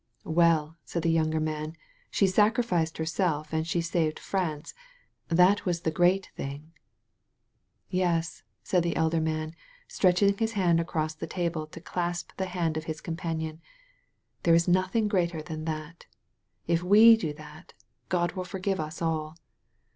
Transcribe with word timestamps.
''WeQ/' 0.25 0.77
said 0.83 1.03
the 1.03 1.11
younger 1.11 1.39
man, 1.39 1.75
''she 2.09 2.25
sacrificed 2.25 2.97
herself 2.97 3.53
and 3.53 3.67
she 3.67 3.81
saved 3.81 4.17
France. 4.17 4.73
That 5.27 5.63
was 5.63 5.81
the 5.81 5.91
great 5.91 6.31
thing." 6.35 6.71
''Yes>" 7.93 8.41
said 8.63 8.81
the 8.81 8.95
elder 8.95 9.21
man, 9.21 9.53
stretching 9.87 10.35
his 10.39 10.53
hand 10.53 10.79
across 10.79 11.13
the 11.13 11.27
table 11.29 11.67
to 11.67 11.79
clasp 11.79 12.31
the 12.37 12.47
hand 12.49 12.77
of 12.77 12.85
his 12.85 12.99
companion* 12.99 13.61
''there 14.41 14.55
is 14.55 14.67
nothing 14.67 15.07
greater 15.07 15.43
than 15.43 15.65
that. 15.65 16.07
If 16.65 16.81
we 16.81 17.15
do 17.15 17.31
that, 17.33 17.73
Grod 18.09 18.35
wUl 18.35 18.43
forgive 18.45 18.79
us 18.79 19.03
all." 19.03 19.37